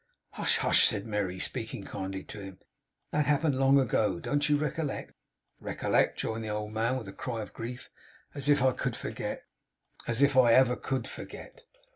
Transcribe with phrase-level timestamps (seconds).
[0.31, 0.57] 'Hush!
[0.57, 2.57] Hush!' said Merry, speaking kindly to him.
[3.11, 4.19] 'That happened long ago.
[4.19, 5.13] Don't you recollect?'
[5.59, 7.87] 'Recollect!' rejoined the old man, with a cry of grief.
[8.33, 9.43] 'As if I could forget!
[10.07, 11.65] As if I ever could forget!